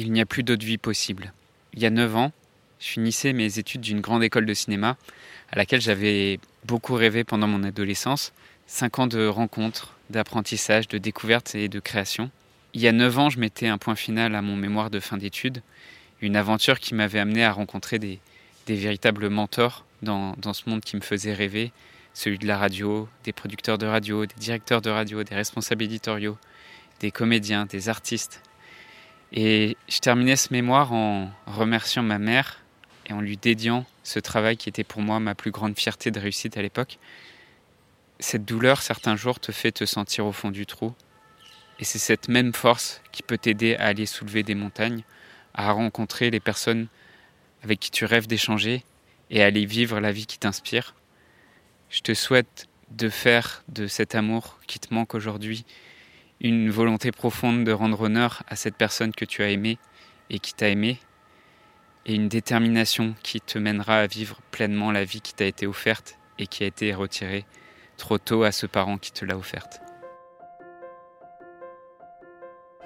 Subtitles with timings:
[0.00, 1.32] Il n'y a plus d'autre vie possible.
[1.74, 2.32] Il y a 9 ans,
[2.78, 4.96] je finissais mes études d'une grande école de cinéma
[5.50, 8.32] à laquelle j'avais beaucoup rêvé pendant mon adolescence.
[8.68, 12.30] 5 ans de rencontres, d'apprentissage, de découvertes et de création.
[12.74, 15.16] Il y a 9 ans, je mettais un point final à mon mémoire de fin
[15.16, 15.62] d'études,
[16.20, 18.20] une aventure qui m'avait amené à rencontrer des,
[18.68, 21.72] véritables mentors dans, dans ce monde qui me faisait rêver,
[22.14, 26.38] celui de la radio, des producteurs de radio, des directeurs de radio, des responsables éditoriaux,
[27.00, 28.42] des comédiens, des artistes,
[29.32, 32.62] et je terminais ce mémoire en remerciant ma mère
[33.06, 36.18] et en lui dédiant ce travail qui était pour moi ma plus grande fierté de
[36.18, 36.98] réussite à l'époque.
[38.20, 40.94] Cette douleur, certains jours, te fait te sentir au fond du trou.
[41.78, 45.04] Et c'est cette même force qui peut t'aider à aller soulever des montagnes,
[45.54, 46.88] à rencontrer les personnes
[47.62, 48.84] avec qui tu rêves d'échanger
[49.30, 50.94] et à aller vivre la vie qui t'inspire.
[51.90, 55.64] Je te souhaite de faire de cet amour qui te manque aujourd'hui
[56.40, 59.78] une volonté profonde de rendre honneur à cette personne que tu as aimée
[60.30, 60.98] et qui t'a aimé,
[62.06, 66.16] et une détermination qui te mènera à vivre pleinement la vie qui t'a été offerte
[66.38, 67.44] et qui a été retirée
[67.96, 69.80] trop tôt à ce parent qui te l'a offerte.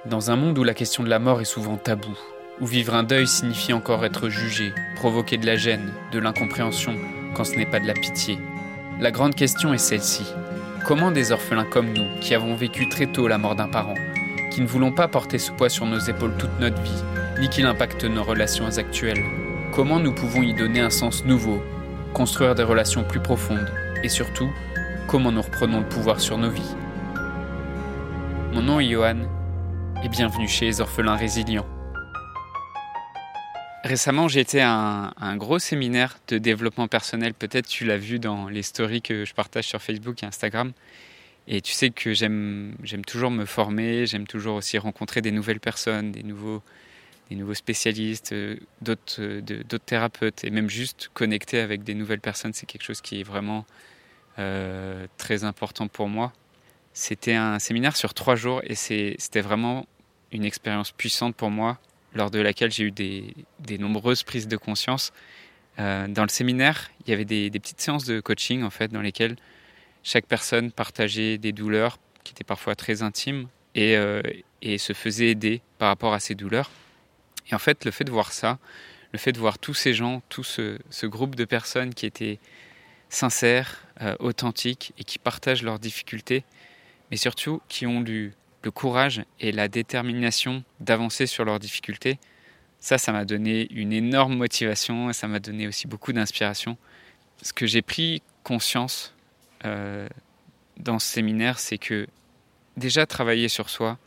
[0.06, 2.18] Dans un monde où la question de la mort est souvent taboue,
[2.60, 6.96] où vivre un deuil signifie encore être jugé, provoquer de la gêne, de l'incompréhension,
[7.34, 8.38] quand ce n'est pas de la pitié,
[9.00, 10.24] la grande question est celle-ci.
[10.84, 13.94] Comment des orphelins comme nous, qui avons vécu très tôt la mort d'un parent,
[14.50, 17.04] qui ne voulons pas porter ce poids sur nos épaules toute notre vie,
[17.38, 19.22] ni qu'il impacte nos relations actuelles,
[19.72, 21.62] comment nous pouvons y donner un sens nouveau,
[22.14, 23.72] construire des relations plus profondes,
[24.02, 24.50] et surtout,
[25.06, 26.74] comment nous reprenons le pouvoir sur nos vies?
[28.52, 29.18] Mon nom est Johan,
[30.04, 31.71] et bienvenue chez les orphelins résilients.
[33.84, 37.34] Récemment, j'ai été à un, gros séminaire de développement personnel.
[37.34, 40.72] Peut-être tu l'as vu dans les stories que je partage sur Facebook et Instagram.
[41.48, 46.12] Et tu sais que j'aime, toujours me former, j'aime toujours aussi rencontrer des nouvelles personnes,
[46.12, 46.62] des nouveaux,
[47.28, 48.56] des nouveaux spécialistes, euh,
[49.18, 53.18] euh, d'autres thérapeutes, et même juste connecter avec des nouvelles personnes, c'est quelque chose qui
[53.18, 53.66] est vraiment
[54.38, 56.32] euh, très important pour moi.
[56.92, 59.86] C'était un séminaire sur trois jours et c'était vraiment
[60.30, 61.80] une expérience puissante pour moi
[62.14, 65.12] lors de laquelle j'ai eu des, nombreuses prises de conscience.
[65.78, 69.00] Euh, dans le séminaire, il y avait des, petites séances de coaching en fait, dans
[69.00, 69.36] lesquelles
[70.02, 74.22] chaque personne partageait des douleurs qui étaient parfois très intimes et, euh,
[74.78, 76.70] se faisait aider par rapport à ces douleurs.
[77.50, 78.58] Et en fait, le fait de voir ça,
[79.12, 82.38] le fait de voir tous ces gens, tout ce, groupe de personnes qui étaient
[83.08, 86.44] sincères, euh, authentiques et qui partagent leurs difficultés,
[87.10, 92.18] mais surtout qui ont du, le courage et la détermination d'avancer sur leurs difficultés,
[92.78, 96.76] ça, ça m'a donné une énorme motivation et ça m'a donné aussi beaucoup d'inspiration.
[97.42, 99.14] Ce que j'ai pris conscience
[99.64, 100.08] euh,
[100.78, 102.06] dans ce séminaire, c'est que
[102.76, 103.98] déjà travailler sur soi,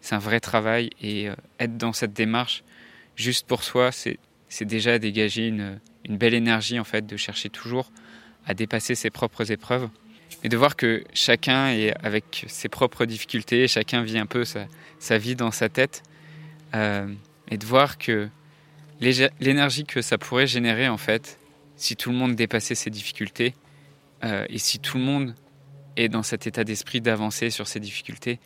[0.00, 2.62] c'est un vrai travail et euh, être dans cette démarche
[3.16, 4.18] juste pour soi, c'est
[4.64, 7.90] déjà dégager une, une belle énergie en fait de chercher toujours
[8.46, 9.88] à dépasser ses propres épreuves
[10.42, 15.18] et de voir que chacun est avec ses propres difficultés, chacun vit un peu sa,
[15.18, 16.02] vie dans sa tête,
[16.74, 17.12] euh,
[17.50, 18.28] et de voir que
[19.00, 21.38] l'énergie que ça pourrait générer en fait,
[21.76, 23.54] si tout le monde dépassait ses difficultés,
[24.24, 25.34] euh, et si tout le monde
[25.96, 28.38] est dans cet état d'esprit d'avancer sur ses difficultés,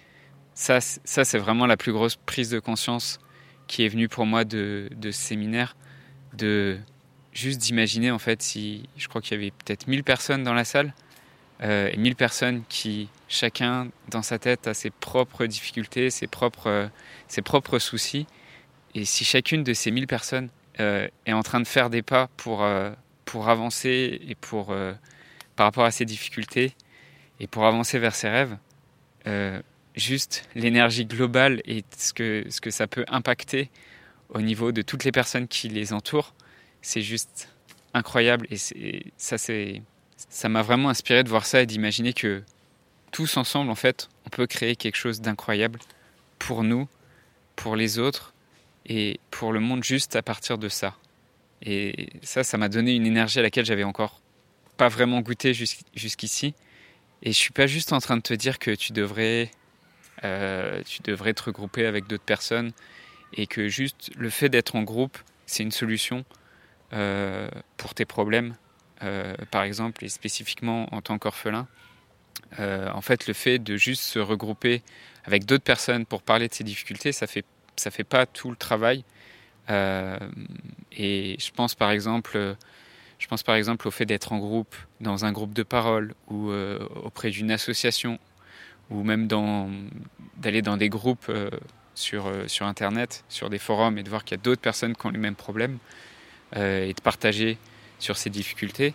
[0.54, 3.18] ça, c'est vraiment la plus grosse prise de conscience
[3.66, 5.76] qui est venue pour moi de, de ce séminaire,
[6.32, 6.78] de
[7.32, 10.64] juste d'imaginer en fait si, je crois qu'il y avait peut-être 1000 personnes dans la
[10.64, 10.94] salle,
[11.62, 16.68] euh, et 1000 personnes qui, chacun dans sa tête, a ses propres difficultés, ses propres,
[16.68, 16.88] euh,
[17.28, 18.26] ses propres soucis.
[18.94, 20.48] Et si chacune de ces 1000 personnes
[20.80, 22.66] euh, est en train de faire des pas pour,
[23.24, 24.66] pour avancer et pour,
[25.56, 26.74] par rapport à ses difficultés
[27.40, 28.56] et pour avancer vers ses rêves,
[29.96, 33.70] juste l'énergie globale et ce que, ce que ça peut impacter
[34.28, 36.34] au niveau de toutes les personnes qui les entourent,
[36.82, 37.48] c'est juste
[37.94, 38.46] incroyable.
[38.50, 39.82] Et ça, c'est
[40.28, 42.42] ça m'a vraiment inspiré de voir ça et d'imaginer que
[43.10, 45.78] tous ensemble, en fait, on peut créer quelque chose d'incroyable
[46.38, 46.88] pour nous,
[47.56, 48.34] pour les autres
[48.86, 50.96] et pour le monde juste à partir de ça.
[51.62, 54.20] Et ça, ça m'a donné une énergie à laquelle j'avais encore
[54.76, 56.54] pas vraiment goûté jusqu'ici.
[57.22, 59.50] Et je suis pas juste en train de te dire que tu devrais,
[60.24, 62.72] euh, tu devrais te regrouper avec d'autres personnes
[63.32, 65.16] et que juste le fait d'être en groupe,
[65.46, 66.24] c'est une solution
[66.92, 68.56] euh, pour tes problèmes
[69.50, 71.66] par exemple, et spécifiquement en tant qu'orphelin,
[72.60, 74.82] euh, en fait, le fait de juste se regrouper
[75.24, 77.44] avec d'autres personnes pour parler de ses difficultés, ça fait
[77.76, 79.04] ça fait pas tout le travail.
[79.70, 80.18] Euh,
[80.92, 82.56] et je pense par exemple,
[83.18, 86.52] je pense par exemple au fait d'être en groupe, dans un groupe de parole ou
[87.02, 88.18] auprès d'une association,
[88.90, 89.26] ou même
[90.36, 91.32] d'aller dans des groupes
[91.94, 95.06] sur, sur Internet, sur des forums, et de voir qu'il y a d'autres personnes qui
[95.06, 95.78] ont les mêmes problèmes,
[96.54, 97.58] et de partager
[97.98, 98.94] sur ces difficultés,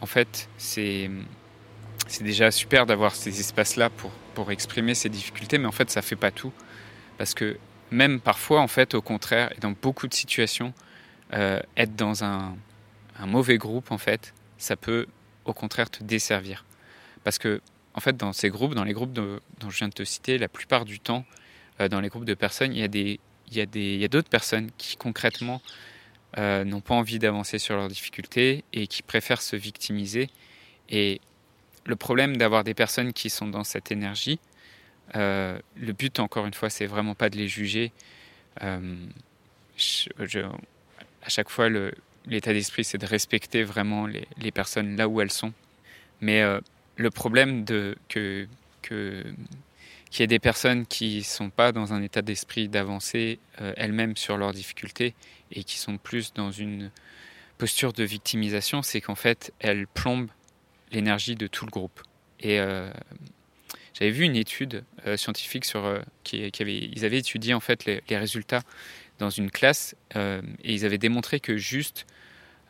[0.00, 1.10] en fait, c'est
[2.20, 6.16] déjà super d'avoir ces espaces-là pour, pour exprimer ces difficultés, mais en fait, ça fait
[6.16, 6.52] pas tout.
[7.16, 7.56] Parce que
[7.90, 10.74] même parfois, en fait, au contraire, et dans beaucoup de situations,
[11.32, 12.56] euh, être dans un,
[13.18, 15.06] un, mauvais groupe, en fait, ça peut
[15.44, 16.64] au contraire te desservir.
[17.22, 17.60] Parce que,
[17.94, 20.48] en fait, dans ces groupes, dans les groupes dont je viens de te citer, la
[20.48, 21.24] plupart du temps,
[21.80, 23.18] euh, dans les groupes de personnes, il y a
[23.52, 25.60] il y a d'autres personnes qui concrètement
[26.36, 30.28] euh, n'ont pas envie d'avancer sur leurs difficultés et qui préfèrent se victimiser.
[30.88, 31.20] Et
[31.86, 34.40] le problème d'avoir des personnes qui sont dans cette énergie,
[35.16, 37.92] euh, le but, encore une fois, c'est vraiment pas de les juger.
[38.62, 38.96] Euh,
[41.22, 41.68] à chaque fois,
[42.26, 45.52] l'état d'esprit, c'est de respecter vraiment les, personnes là où elles sont.
[46.20, 46.42] Mais
[46.96, 48.46] le problème de que
[50.14, 54.36] qu'il y ait des personnes qui sont pas dans un état d'esprit d'avancer elles-mêmes sur
[54.36, 55.12] leurs difficultés
[55.50, 56.92] et qui sont plus dans une
[57.58, 60.30] posture de victimisation, c'est qu'en fait, elles plombent
[60.92, 62.00] l'énergie de tout le groupe.
[62.40, 62.90] Et euh,
[63.94, 67.84] j'avais vu une étude euh, scientifique sur euh, qui, avait, ils avaient étudié en fait
[67.84, 68.62] les, résultats
[69.18, 72.06] dans une classe et ils avaient démontré que juste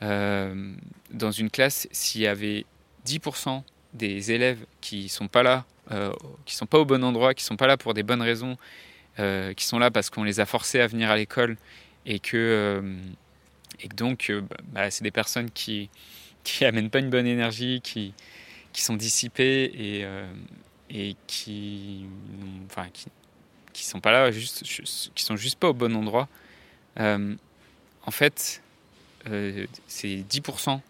[0.01, 2.67] dans une classe, s'il y avait
[3.07, 3.63] 10%
[3.95, 5.65] des élèves qui sont pas là,
[6.45, 8.57] qui sont pas au bon endroit, qui sont pas là pour des bonnes raisons,
[9.17, 11.57] qui sont là parce qu'on les a forcés à venir à l'école
[12.07, 12.83] et que
[13.81, 14.33] et donc
[14.73, 15.91] bah, c'est des personnes qui
[16.45, 18.15] qui amènent pas une bonne énergie, qui,
[18.73, 20.33] qui sont dissipés et, euh,
[20.91, 22.07] et qui,
[22.67, 23.07] enfin, qui,
[23.73, 24.63] qui sont pas là, juste,
[25.15, 26.29] qui sont juste pas au bon endroit.
[27.01, 27.35] Euh,
[28.07, 28.63] en fait,
[29.29, 30.81] euh, ces 10%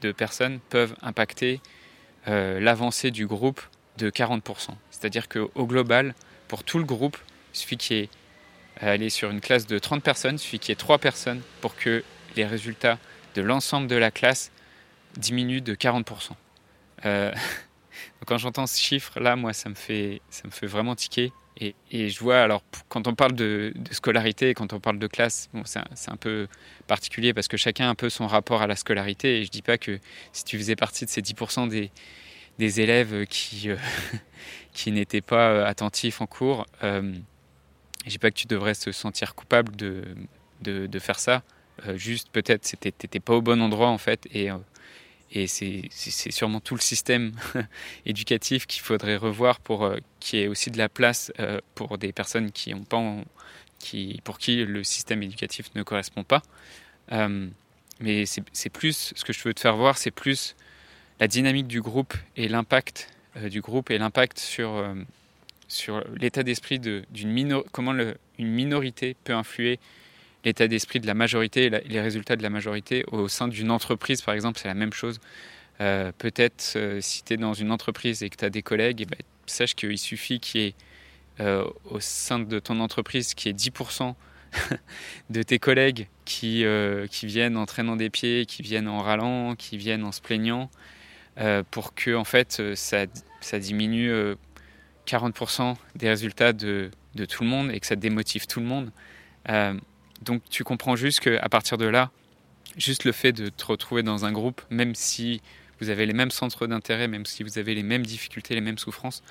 [0.00, 1.60] de personnes peuvent impacter
[2.26, 3.60] l'avancée du groupe
[3.98, 4.70] de 40%.
[4.90, 6.14] C'est-à-dire qu'au global,
[6.48, 7.16] pour tout le groupe,
[7.54, 8.08] il suffit qu'il y ait,
[8.80, 11.76] aller sur une classe de 30 personnes, il suffit qu'il y ait 3 personnes pour
[11.76, 12.02] que
[12.36, 12.98] les résultats
[13.34, 14.50] de l'ensemble de la classe
[15.16, 16.30] diminue de 40%.
[17.06, 17.32] Euh,
[18.26, 21.32] quand j'entends ce chiffre-là, moi, ça me fait, ça me fait vraiment tiquer.
[21.60, 25.48] Et, et je vois, alors, quand on parle de, scolarité, quand on parle de classe,
[25.54, 26.48] bon, c'est un, peu
[26.88, 29.40] particulier parce que chacun a un peu son rapport à la scolarité.
[29.40, 30.00] Et je dis pas que
[30.32, 31.92] si tu faisais partie de ces 10% des,
[32.58, 33.76] des élèves qui, euh,
[34.72, 37.14] qui n'étaient pas euh, attentifs en cours, euh,
[38.04, 40.04] je dis pas que tu devrais se sentir coupable de,
[40.62, 41.42] de, de faire ça.
[41.94, 44.50] juste peut-être tu n'étais pas au bon endroit en fait et
[45.34, 45.90] et c'est
[46.30, 47.32] sûrement tout le système
[48.06, 51.98] éducatif qu'il faudrait revoir pour euh, qu'il y ait aussi de la place euh, pour
[51.98, 53.02] des personnes qui ont pas,
[53.80, 56.42] qui, pour qui le système éducatif ne correspond pas.
[57.10, 57.48] Euh,
[58.00, 60.54] mais c'est plus, ce que je veux te faire voir, c'est plus
[61.20, 64.84] la dynamique du groupe et l'impact du groupe et l'impact sur,
[65.68, 69.78] sur l'état d'esprit d'une minorité, comment une minorité peut influer
[70.44, 74.34] l'état d'esprit de la majorité les résultats de la majorité au sein d'une entreprise, par
[74.34, 75.20] exemple, c'est la même chose.
[75.80, 79.00] Euh, peut-être euh, si tu es dans une entreprise et que tu as des collègues,
[79.02, 80.74] eh ben, sache qu'il suffit qu'il y ait
[81.40, 84.14] euh, au sein de ton entreprise qu'il y ait 10%
[85.30, 86.64] de tes collègues qui,
[87.10, 90.70] qui viennent en traînant des pieds, qui viennent en râlant, qui viennent en se plaignant,
[91.70, 93.06] pour que en fait ça,
[93.40, 94.12] ça diminue
[95.06, 98.90] 40% des résultats de, de, tout le monde et que ça démotive tout le monde.
[100.22, 102.10] Donc tu comprends juste qu'à partir de là,
[102.76, 105.40] juste le fait de te retrouver dans un groupe, même si
[105.80, 108.78] vous avez les mêmes centres d'intérêt, même si vous avez les mêmes difficultés, les mêmes
[108.78, 109.22] souffrances,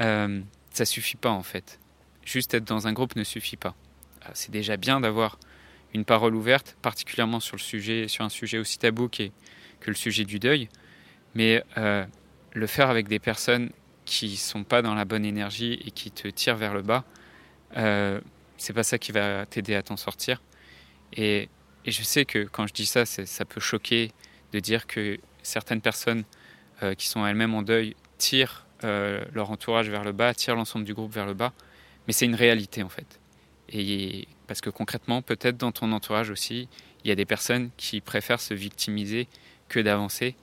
[0.00, 1.78] euh, ça suffit pas en fait.
[2.24, 3.74] Juste être dans un groupe ne suffit pas.
[4.26, 5.38] Euh, c'est déjà bien d'avoir
[5.94, 9.30] une parole ouverte, particulièrement sur le sujet, sur un sujet aussi tabou que
[9.86, 10.68] le sujet du deuil,
[11.38, 12.04] mais euh,
[12.52, 13.70] le faire avec des personnes
[14.04, 17.04] qui sont pas dans la bonne énergie et qui te tirent vers le bas,
[17.76, 18.20] euh,
[18.56, 20.42] c'est pas ça qui va t'aider à t'en sortir.
[21.16, 21.48] Et,
[21.86, 24.10] je sais que quand je dis ça, ça peut choquer
[24.52, 26.24] de dire que certaines personnes
[26.82, 30.84] euh, qui sont elles-mêmes en deuil tirent euh, leur entourage vers le bas, tirent l'ensemble
[30.84, 31.54] du groupe vers le bas,
[32.06, 33.20] mais c'est une réalité en fait.
[33.70, 36.68] Et parce que concrètement, peut-être dans ton entourage aussi,
[37.04, 39.28] il y a des personnes qui préfèrent se victimiser
[39.68, 40.36] que d'avancer.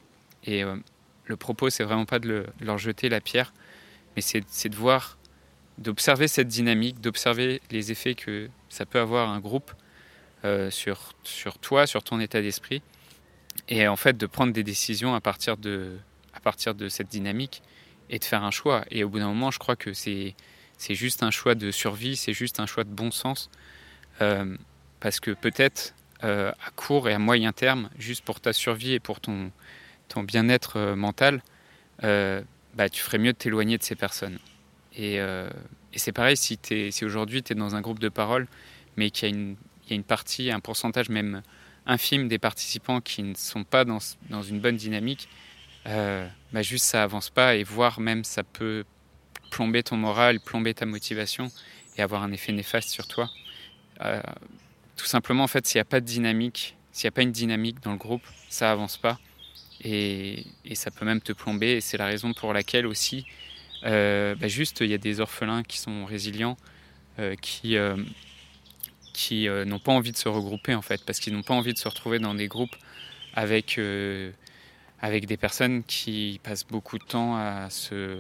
[0.46, 0.76] Et euh,
[1.26, 3.54] le propos, c'est vraiment pas de, leur jeter la pierre,
[4.16, 5.18] mais c'est de voir
[5.78, 9.72] d'observer cette dynamique, d'observer les effets que ça peut avoir un groupe
[10.46, 12.82] euh, sur, sur toi, sur ton état d'esprit,
[13.68, 15.98] et en fait de prendre des décisions à partir de,
[16.34, 17.62] à partir de cette dynamique
[18.10, 18.86] et de faire un choix.
[18.90, 20.36] Et au bout d'un moment, je crois que c'est,
[20.90, 23.50] juste un choix de survie, c'est juste un choix de bon sens,
[24.22, 24.56] euh,
[25.00, 29.20] parce que peut-être à court et à moyen terme, juste pour ta survie et pour
[29.20, 29.52] ton,
[30.08, 31.42] ton bien-être mental,
[32.76, 34.38] bah, tu ferais mieux de t'éloigner de ces personnes.
[34.96, 35.50] Et, euh,
[35.96, 36.60] c'est pareil si,
[36.92, 38.48] si aujourd'hui tu es dans un groupe de parole,
[38.98, 39.32] mais qu'il y,
[39.90, 41.42] y, a une partie, un pourcentage même
[41.86, 45.30] infime des participants qui ne sont pas dans, dans une bonne dynamique,
[45.88, 48.84] euh, bah juste ça avance pas et voire même ça peut
[49.52, 51.50] plomber ton moral, plomber ta motivation
[51.96, 53.30] et avoir un effet néfaste sur toi.
[54.02, 54.22] Euh,
[54.98, 57.32] tout simplement, en fait, s'il n'y a pas de dynamique, s'il n'y a pas une
[57.32, 59.18] dynamique dans le groupe, ça avance pas
[59.86, 61.74] et, ça peut même te plomber.
[61.74, 63.26] Et c'est la raison pour laquelle aussi,
[63.84, 66.58] euh, bah juste, il y a des orphelins qui sont résilients,
[67.20, 67.96] euh, qui euh,
[69.14, 71.78] qui n'ont pas envie de se regrouper en fait, parce qu'ils n'ont pas envie de
[71.78, 72.76] se retrouver dans des groupes
[73.34, 73.80] avec
[75.02, 78.18] avec des personnes qui passent beaucoup de temps à se,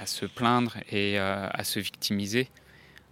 [0.00, 2.48] à se plaindre et à, se victimiser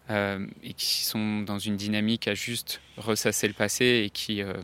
[0.09, 4.55] et qui sont dans une dynamique à juste ressasser le passé et qui ne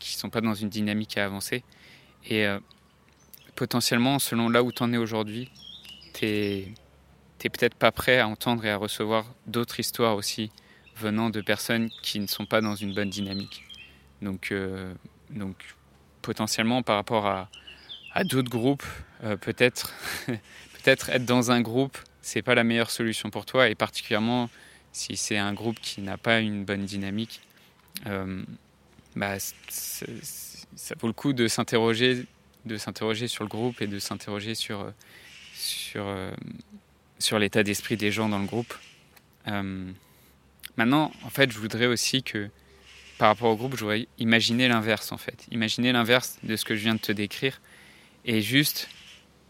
[0.00, 1.62] sont pas dans une dynamique à avancer.
[2.28, 2.48] Et
[3.58, 5.50] potentiellement, selon là où tu en es aujourd'hui,
[6.14, 6.74] tu n'es
[7.42, 10.52] peut-être pas prêt à entendre et à recevoir d'autres histoires aussi
[10.96, 13.64] venant de personnes qui ne sont pas dans une bonne dynamique.
[14.22, 14.94] Donc, euh,
[15.30, 15.56] donc
[16.22, 17.48] potentiellement par rapport à,
[18.14, 18.86] à d'autres groupes,
[19.24, 19.92] euh, peut-être
[20.26, 24.48] peut-être être dans un groupe, c'est pas la meilleure solution pour toi, et particulièrement
[24.92, 27.40] si c'est un groupe qui n'a pas une bonne dynamique,
[28.06, 28.40] euh,
[29.16, 32.24] bah, ça vaut le coup de s'interroger,
[32.68, 34.92] de s'interroger sur le groupe et de s'interroger sur
[35.54, 36.30] sur euh,
[37.18, 38.72] sur l'état d'esprit des gens dans le groupe.
[39.48, 39.90] Euh,
[40.76, 42.48] maintenant, en fait, je voudrais aussi que
[43.18, 46.76] par rapport au groupe, je voudrais imaginer l'inverse en fait, imaginer l'inverse de ce que
[46.76, 47.60] je viens de te décrire
[48.24, 48.88] et juste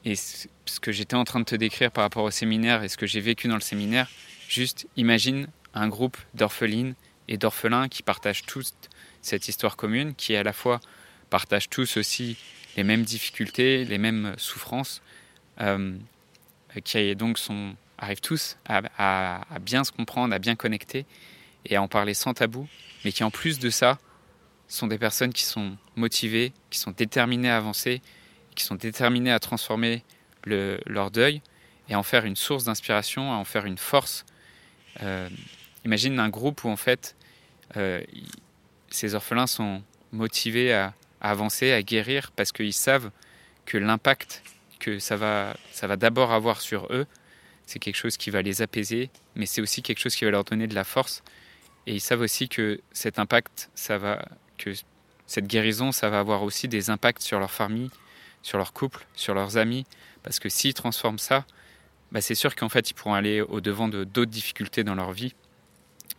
[0.04, 2.96] et ce que j'étais en train de te décrire par rapport au séminaire et ce
[2.96, 4.08] que j'ai vécu dans le séminaire,
[4.48, 6.94] juste imagine un groupe d'orphelines
[7.26, 8.75] et d'orphelins qui partagent tous
[9.20, 10.80] cette histoire commune, qui à la fois
[11.28, 12.38] partagent tous aussi
[12.78, 15.02] les mêmes difficultés, les mêmes souffrances,
[15.61, 15.97] euh,
[16.85, 21.04] qui donc sont, arrivent tous à, bien se comprendre, à bien connecter
[21.66, 22.68] et à en parler sans tabou,
[23.04, 23.99] mais qui en plus de ça
[24.68, 28.00] sont des personnes qui sont motivées, qui sont déterminées à avancer,
[28.54, 30.04] qui sont déterminés à transformer
[30.44, 31.42] le, leur deuil
[31.88, 34.25] et à en faire une source d'inspiration, à en faire une force.
[35.02, 35.28] Euh,
[35.85, 37.16] imagine un groupe où en fait
[37.76, 38.00] euh,
[38.88, 39.82] ces orphelins sont
[40.12, 43.10] motivés à, à, avancer, à guérir parce qu'ils savent
[43.66, 44.42] que l'impact
[44.78, 47.06] que ça va, ça va d'abord avoir sur eux,
[47.66, 50.44] c'est quelque chose qui va les apaiser, mais c'est aussi quelque chose qui va leur
[50.44, 51.22] donner de la force.
[51.87, 54.25] Et ils savent aussi que cet impact, ça va,
[54.56, 54.70] que
[55.26, 57.90] cette guérison, ça va avoir aussi des impacts sur leur famille,
[58.42, 59.84] sur leur couple, sur leurs amis,
[60.22, 61.44] parce que s'ils transforment ça,
[62.10, 65.12] bah c'est sûr qu'en fait ils pourront aller au devant de d'autres difficultés dans leur
[65.12, 65.34] vie.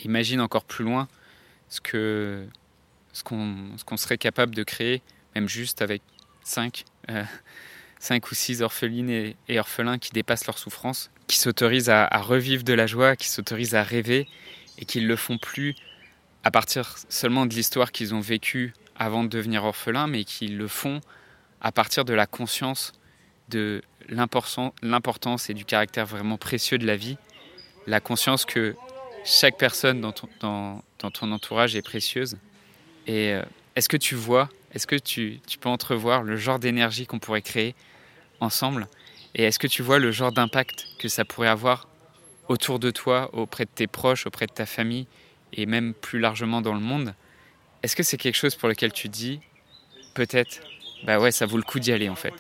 [0.04, 1.08] Imagine encore plus loin
[1.68, 2.46] ce que
[3.14, 5.02] ce qu'on qu serait capable de créer,
[5.36, 6.02] même juste avec
[6.44, 7.24] 5 euh,
[8.00, 12.74] cinq ou six orphelines et, orphelins qui dépassent leur souffrance, qui s'autorisent à, revivre de
[12.74, 14.28] la joie, qui s'autorisent à rêver
[14.78, 15.76] et qui ne le font plus
[16.44, 20.68] à partir seulement de l'histoire qu'ils ont vécue avant de devenir orphelins, mais qui le
[20.68, 21.02] font
[21.62, 22.94] à partir de la conscience
[23.50, 27.18] de l'importance et du caractère vraiment précieux de la vie,
[27.88, 28.76] la conscience que
[29.26, 32.38] chaque personne dans ton, dans ton entourage est précieuse.
[33.10, 33.42] Et euh,
[33.76, 37.74] est-ce que tu vois, est-ce que tu, peux entrevoir le genre d'énergie qu'on pourrait créer
[38.40, 38.88] ensemble?
[39.34, 41.88] Et est-ce que tu vois le genre d'impact que ça pourrait avoir
[42.50, 45.08] autour de toi, auprès de tes proches, auprès de ta famille
[45.54, 47.16] et même plus largement dans le monde?
[47.82, 49.40] Est-ce que c'est quelque chose pour lequel tu dis,
[50.14, 50.62] peut-être,
[51.04, 52.34] bah ouais, ça vaut le coup d'y aller en fait?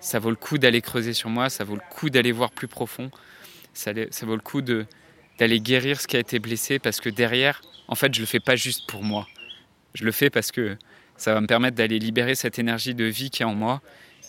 [0.00, 2.68] Ça vaut le coup d'aller creuser sur moi, ça vaut le coup d'aller voir plus
[2.68, 3.10] profond,
[3.74, 7.94] ça, vaut le coup d'aller guérir ce qui a été blessé parce que derrière, en
[7.94, 9.26] fait, je le fais pas juste pour moi.
[9.94, 10.76] Je le fais parce que
[11.16, 13.80] ça va me permettre d'aller libérer cette énergie de vie qui est en moi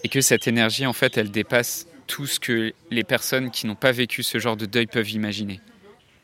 [0.04, 3.76] et que cette énergie, en fait, elle dépasse tout ce que les personnes qui n'ont
[3.76, 5.62] pas vécu ce genre de deuil peuvent imaginer.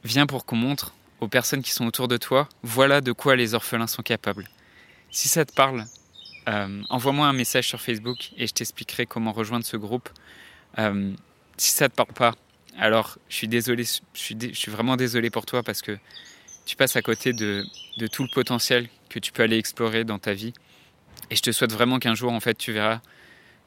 [0.03, 3.53] Viens pour qu'on montre aux personnes qui sont autour de toi, voilà de quoi les
[3.53, 4.47] orphelins sont capables.
[5.11, 5.85] Si ça te parle,
[6.49, 10.09] euh, envoie-moi un message sur Facebook et je t'expliquerai comment rejoindre ce groupe.
[10.77, 11.13] Euh,
[11.57, 12.35] si ça te parle pas,
[12.77, 15.97] alors je suis désolé, je suis, vraiment désolé pour toi parce que
[16.65, 17.65] tu passes à côté de,
[18.11, 20.53] tout le potentiel que tu peux aller explorer dans ta vie.
[21.29, 22.99] Et je te souhaite vraiment qu'un jour, en fait, tu verras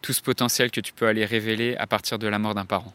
[0.03, 2.93] tout ce potentiel que tu peux aller révéler à partir de la mort d'un parent.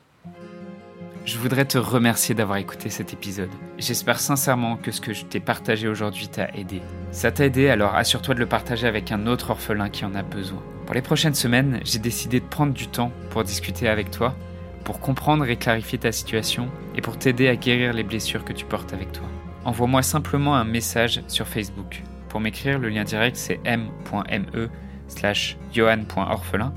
[1.26, 3.50] Je voudrais te remercier d'avoir écouté cet épisode.
[3.78, 6.82] J'espère sincèrement que ce que je t'ai partagé aujourd'hui t'a aidé.
[7.12, 10.22] Ça t'a aidé, alors assure-toi de le partager avec un autre orphelin qui en a
[10.22, 10.62] besoin.
[10.86, 14.36] Pour les prochaines semaines, j'ai décidé de prendre du temps pour discuter avec toi,
[14.84, 18.66] pour comprendre et clarifier ta situation et pour t'aider à guérir les blessures que tu
[18.66, 19.28] portes avec toi.
[19.66, 22.04] Envoie-moi simplement un message sur Facebook.
[22.30, 24.70] Pour m'écrire, le lien direct c'est m.me
[25.08, 26.74] slash johan.orphelin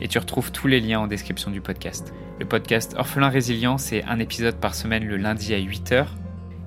[0.00, 2.14] et tu retrouves tous les liens en description du podcast.
[2.38, 6.06] Le podcast Orphelin Résilient, c'est un épisode par semaine le lundi à 8h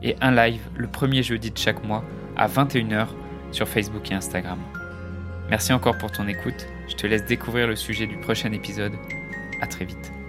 [0.04, 2.04] et un live le premier jeudi de chaque mois
[2.38, 3.08] à 21h
[3.52, 4.60] sur Facebook et Instagram.
[5.50, 6.68] Merci encore pour ton écoute.
[6.88, 8.94] Je te laisse découvrir le sujet du prochain épisode.
[9.62, 10.23] À très vite.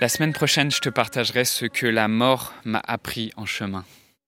[0.00, 3.84] La semaine prochaine, je te partagerai ce que la mort m'a appris en chemin.